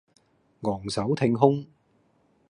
[0.61, 1.63] 昂首挺胸